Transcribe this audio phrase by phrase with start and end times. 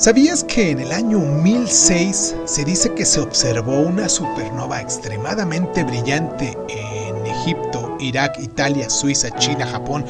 [0.00, 6.56] ¿Sabías que en el año 1006 se dice que se observó una supernova extremadamente brillante
[6.70, 10.06] en Egipto, Irak, Italia, Suiza, China, Japón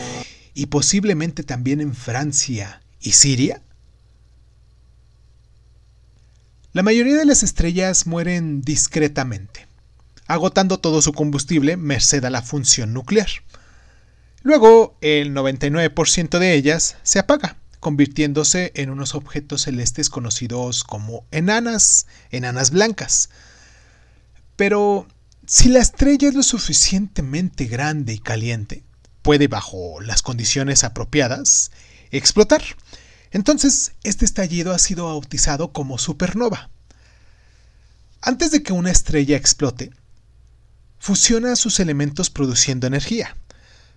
[0.54, 3.62] y posiblemente también en Francia y Siria?
[6.72, 9.66] La mayoría de las estrellas mueren discretamente,
[10.28, 13.28] agotando todo su combustible merced a la función nuclear.
[14.44, 22.06] Luego, el 99% de ellas se apaga convirtiéndose en unos objetos celestes conocidos como enanas,
[22.30, 23.30] enanas blancas.
[24.56, 25.08] Pero
[25.46, 28.84] si la estrella es lo suficientemente grande y caliente,
[29.22, 31.70] puede, bajo las condiciones apropiadas,
[32.10, 32.62] explotar.
[33.30, 36.70] Entonces, este estallido ha sido bautizado como supernova.
[38.20, 39.90] Antes de que una estrella explote,
[40.98, 43.34] fusiona sus elementos produciendo energía.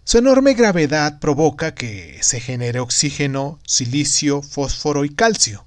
[0.06, 5.66] Su enorme gravedad provoca que se genere oxígeno, silicio, fósforo y calcio.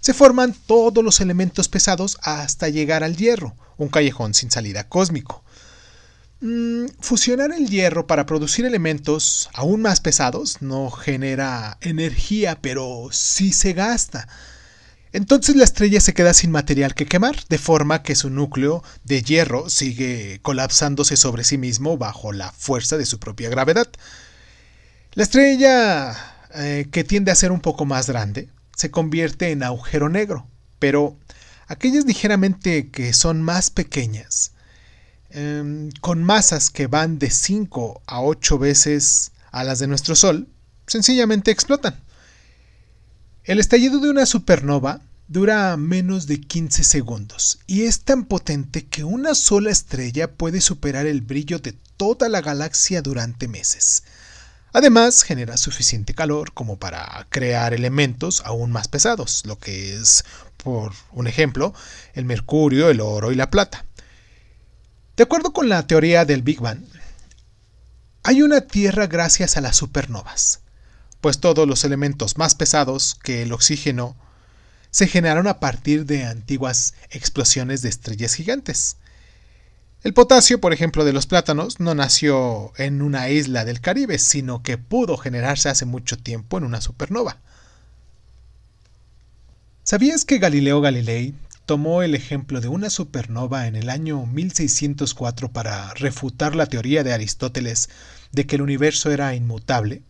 [0.00, 5.44] Se forman todos los elementos pesados hasta llegar al hierro, un callejón sin salida cósmico.
[6.40, 13.52] Mm, fusionar el hierro para producir elementos aún más pesados no genera energía, pero sí
[13.52, 14.26] se gasta.
[15.12, 19.22] Entonces la estrella se queda sin material que quemar, de forma que su núcleo de
[19.22, 23.88] hierro sigue colapsándose sobre sí mismo bajo la fuerza de su propia gravedad.
[25.12, 26.16] La estrella,
[26.54, 30.46] eh, que tiende a ser un poco más grande, se convierte en agujero negro,
[30.78, 31.18] pero
[31.68, 34.52] aquellas ligeramente que son más pequeñas,
[35.28, 40.48] em, con masas que van de 5 a 8 veces a las de nuestro Sol,
[40.86, 42.00] sencillamente explotan.
[43.44, 49.02] El estallido de una supernova dura menos de 15 segundos y es tan potente que
[49.02, 54.04] una sola estrella puede superar el brillo de toda la galaxia durante meses.
[54.72, 60.24] Además, genera suficiente calor como para crear elementos aún más pesados, lo que es,
[60.56, 61.74] por un ejemplo,
[62.14, 63.86] el mercurio, el oro y la plata.
[65.16, 66.84] De acuerdo con la teoría del Big Bang,
[68.22, 70.61] hay una Tierra gracias a las supernovas
[71.22, 74.16] pues todos los elementos más pesados que el oxígeno
[74.90, 78.96] se generaron a partir de antiguas explosiones de estrellas gigantes.
[80.02, 84.64] El potasio, por ejemplo, de los plátanos no nació en una isla del Caribe, sino
[84.64, 87.38] que pudo generarse hace mucho tiempo en una supernova.
[89.84, 91.34] ¿Sabías que Galileo Galilei
[91.66, 97.12] tomó el ejemplo de una supernova en el año 1604 para refutar la teoría de
[97.12, 97.90] Aristóteles
[98.32, 100.02] de que el universo era inmutable?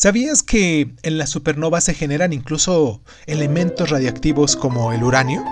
[0.00, 5.44] ¿Sabías que en las supernovas se generan incluso elementos radiactivos como el uranio?